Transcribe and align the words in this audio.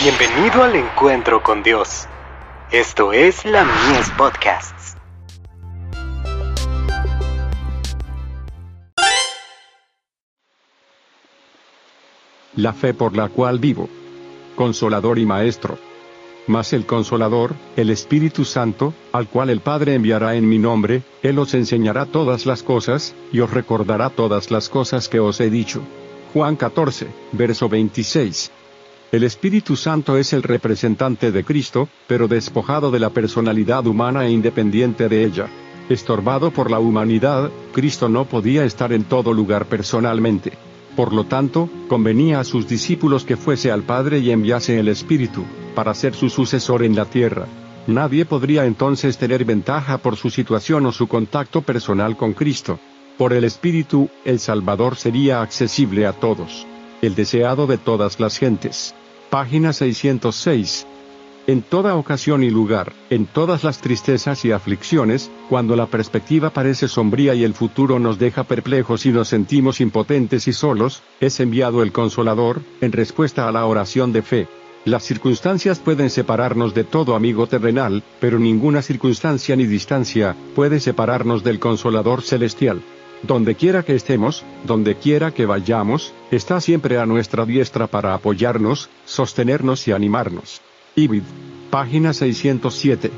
Bienvenido 0.00 0.62
al 0.62 0.76
encuentro 0.76 1.42
con 1.42 1.64
Dios. 1.64 2.06
Esto 2.70 3.12
es 3.12 3.44
la 3.44 3.64
Mies 3.64 4.08
Podcasts. 4.10 4.96
La 12.54 12.72
fe 12.74 12.94
por 12.94 13.16
la 13.16 13.28
cual 13.28 13.58
vivo. 13.58 13.88
Consolador 14.54 15.18
y 15.18 15.26
Maestro. 15.26 15.76
Mas 16.46 16.72
el 16.72 16.86
Consolador, 16.86 17.56
el 17.74 17.90
Espíritu 17.90 18.44
Santo, 18.44 18.94
al 19.10 19.26
cual 19.26 19.50
el 19.50 19.60
Padre 19.60 19.94
enviará 19.94 20.36
en 20.36 20.48
mi 20.48 20.58
nombre, 20.58 21.02
Él 21.24 21.40
os 21.40 21.54
enseñará 21.54 22.06
todas 22.06 22.46
las 22.46 22.62
cosas, 22.62 23.16
y 23.32 23.40
os 23.40 23.50
recordará 23.50 24.10
todas 24.10 24.52
las 24.52 24.68
cosas 24.68 25.08
que 25.08 25.18
os 25.18 25.40
he 25.40 25.50
dicho. 25.50 25.82
Juan 26.32 26.54
14, 26.54 27.08
verso 27.32 27.68
26. 27.68 28.52
El 29.10 29.24
Espíritu 29.24 29.74
Santo 29.74 30.18
es 30.18 30.34
el 30.34 30.42
representante 30.42 31.32
de 31.32 31.42
Cristo, 31.42 31.88
pero 32.06 32.28
despojado 32.28 32.90
de 32.90 32.98
la 32.98 33.08
personalidad 33.08 33.86
humana 33.86 34.26
e 34.26 34.30
independiente 34.30 35.08
de 35.08 35.24
ella. 35.24 35.48
Estorbado 35.88 36.50
por 36.50 36.70
la 36.70 36.78
humanidad, 36.78 37.50
Cristo 37.72 38.10
no 38.10 38.26
podía 38.26 38.66
estar 38.66 38.92
en 38.92 39.04
todo 39.04 39.32
lugar 39.32 39.64
personalmente. 39.64 40.52
Por 40.94 41.14
lo 41.14 41.24
tanto, 41.24 41.70
convenía 41.88 42.38
a 42.40 42.44
sus 42.44 42.68
discípulos 42.68 43.24
que 43.24 43.38
fuese 43.38 43.72
al 43.72 43.82
Padre 43.82 44.18
y 44.18 44.30
enviase 44.30 44.78
el 44.78 44.88
Espíritu, 44.88 45.42
para 45.74 45.94
ser 45.94 46.14
su 46.14 46.28
sucesor 46.28 46.82
en 46.82 46.94
la 46.94 47.06
tierra. 47.06 47.46
Nadie 47.86 48.26
podría 48.26 48.66
entonces 48.66 49.16
tener 49.16 49.46
ventaja 49.46 49.96
por 49.96 50.16
su 50.16 50.28
situación 50.28 50.84
o 50.84 50.92
su 50.92 51.08
contacto 51.08 51.62
personal 51.62 52.18
con 52.18 52.34
Cristo. 52.34 52.78
Por 53.16 53.32
el 53.32 53.44
Espíritu, 53.44 54.10
el 54.26 54.38
Salvador 54.38 54.96
sería 54.96 55.40
accesible 55.40 56.04
a 56.04 56.12
todos. 56.12 56.66
El 57.00 57.14
deseado 57.14 57.68
de 57.68 57.78
todas 57.78 58.18
las 58.18 58.38
gentes. 58.38 58.92
Página 59.30 59.72
606. 59.72 60.84
En 61.46 61.62
toda 61.62 61.94
ocasión 61.94 62.42
y 62.42 62.50
lugar, 62.50 62.92
en 63.08 63.26
todas 63.26 63.62
las 63.62 63.80
tristezas 63.80 64.44
y 64.44 64.50
aflicciones, 64.50 65.30
cuando 65.48 65.76
la 65.76 65.86
perspectiva 65.86 66.50
parece 66.50 66.88
sombría 66.88 67.36
y 67.36 67.44
el 67.44 67.54
futuro 67.54 68.00
nos 68.00 68.18
deja 68.18 68.42
perplejos 68.42 69.06
y 69.06 69.12
nos 69.12 69.28
sentimos 69.28 69.80
impotentes 69.80 70.48
y 70.48 70.52
solos, 70.52 71.02
es 71.20 71.38
enviado 71.38 71.84
el 71.84 71.92
Consolador, 71.92 72.62
en 72.80 72.90
respuesta 72.90 73.46
a 73.46 73.52
la 73.52 73.64
oración 73.64 74.12
de 74.12 74.22
fe. 74.22 74.48
Las 74.84 75.04
circunstancias 75.04 75.78
pueden 75.78 76.10
separarnos 76.10 76.74
de 76.74 76.82
todo 76.82 77.14
amigo 77.14 77.46
terrenal, 77.46 78.02
pero 78.18 78.40
ninguna 78.40 78.82
circunstancia 78.82 79.54
ni 79.54 79.66
distancia 79.66 80.34
puede 80.56 80.80
separarnos 80.80 81.44
del 81.44 81.60
Consolador 81.60 82.22
celestial. 82.22 82.82
Donde 83.22 83.56
quiera 83.56 83.82
que 83.82 83.94
estemos, 83.94 84.44
donde 84.64 84.94
quiera 84.94 85.32
que 85.32 85.44
vayamos, 85.44 86.12
está 86.30 86.60
siempre 86.60 86.98
a 86.98 87.06
nuestra 87.06 87.44
diestra 87.44 87.86
para 87.88 88.14
apoyarnos, 88.14 88.88
sostenernos 89.04 89.88
y 89.88 89.92
animarnos. 89.92 90.60
Ibid. 90.94 91.22
Página 91.70 92.12
607. 92.12 93.10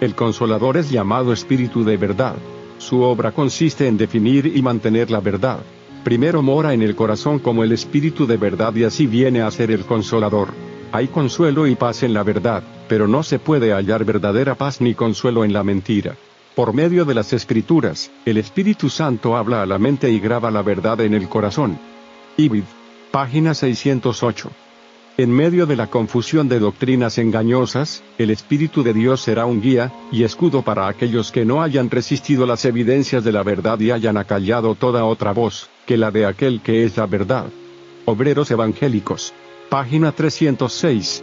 El 0.00 0.14
Consolador 0.14 0.76
es 0.76 0.90
llamado 0.90 1.32
Espíritu 1.32 1.84
de 1.84 1.96
verdad. 1.96 2.36
Su 2.78 3.00
obra 3.02 3.32
consiste 3.32 3.86
en 3.86 3.96
definir 3.96 4.52
y 4.54 4.62
mantener 4.62 5.10
la 5.10 5.20
verdad. 5.20 5.60
Primero 6.04 6.42
mora 6.42 6.74
en 6.74 6.82
el 6.82 6.94
corazón 6.94 7.38
como 7.38 7.64
el 7.64 7.72
Espíritu 7.72 8.26
de 8.26 8.36
verdad 8.36 8.74
y 8.74 8.84
así 8.84 9.06
viene 9.06 9.42
a 9.42 9.50
ser 9.50 9.70
el 9.70 9.84
Consolador. 9.84 10.48
Hay 10.90 11.08
consuelo 11.08 11.66
y 11.66 11.74
paz 11.74 12.02
en 12.02 12.14
la 12.14 12.22
verdad, 12.22 12.62
pero 12.88 13.06
no 13.06 13.22
se 13.22 13.38
puede 13.38 13.72
hallar 13.72 14.04
verdadera 14.04 14.54
paz 14.54 14.80
ni 14.80 14.94
consuelo 14.94 15.44
en 15.44 15.52
la 15.52 15.62
mentira. 15.62 16.16
Por 16.58 16.74
medio 16.74 17.04
de 17.04 17.14
las 17.14 17.32
Escrituras, 17.32 18.10
el 18.24 18.36
Espíritu 18.36 18.90
Santo 18.90 19.36
habla 19.36 19.62
a 19.62 19.66
la 19.66 19.78
mente 19.78 20.10
y 20.10 20.18
graba 20.18 20.50
la 20.50 20.60
verdad 20.60 21.00
en 21.02 21.14
el 21.14 21.28
corazón. 21.28 21.78
Ibid. 22.36 22.64
Página 23.12 23.54
608. 23.54 24.50
En 25.18 25.30
medio 25.30 25.66
de 25.66 25.76
la 25.76 25.86
confusión 25.86 26.48
de 26.48 26.58
doctrinas 26.58 27.18
engañosas, 27.18 28.02
el 28.18 28.30
Espíritu 28.30 28.82
de 28.82 28.92
Dios 28.92 29.20
será 29.20 29.46
un 29.46 29.60
guía 29.60 29.92
y 30.10 30.24
escudo 30.24 30.62
para 30.62 30.88
aquellos 30.88 31.30
que 31.30 31.44
no 31.44 31.62
hayan 31.62 31.90
resistido 31.90 32.44
las 32.44 32.64
evidencias 32.64 33.22
de 33.22 33.30
la 33.30 33.44
verdad 33.44 33.78
y 33.78 33.92
hayan 33.92 34.16
acallado 34.16 34.74
toda 34.74 35.04
otra 35.04 35.30
voz, 35.30 35.70
que 35.86 35.96
la 35.96 36.10
de 36.10 36.26
aquel 36.26 36.60
que 36.60 36.82
es 36.82 36.96
la 36.96 37.06
verdad. 37.06 37.46
Obreros 38.04 38.50
Evangélicos. 38.50 39.32
Página 39.68 40.10
306. 40.10 41.22